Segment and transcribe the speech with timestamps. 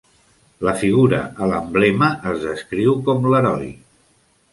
[0.67, 3.71] La figura a l'emblema es descriu com l'"Heroi".